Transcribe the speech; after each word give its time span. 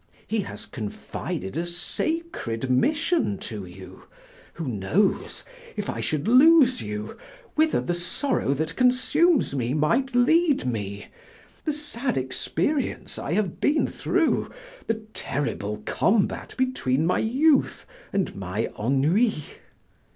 He 0.25 0.39
has 0.39 0.65
confided 0.65 1.55
a 1.57 1.65
sacred 1.67 2.71
mission 2.71 3.37
to 3.41 3.65
you; 3.67 4.05
who 4.53 4.67
knows, 4.67 5.45
if 5.77 5.91
I 5.91 5.99
should 5.99 6.27
lose 6.27 6.81
you, 6.81 7.15
whither 7.53 7.79
the 7.79 7.93
sorrow 7.93 8.55
that 8.55 8.75
consumes 8.75 9.53
me 9.53 9.75
might 9.75 10.15
lead 10.15 10.65
me, 10.65 11.09
the 11.65 11.73
sad 11.73 12.17
experience 12.17 13.19
I 13.19 13.33
have 13.33 13.61
been 13.61 13.85
through, 13.85 14.51
the 14.87 15.05
terrible 15.13 15.83
combat 15.85 16.55
between 16.57 17.05
my 17.05 17.19
youth 17.19 17.85
and 18.11 18.35
my 18.35 18.69
ennui?" 18.79 19.43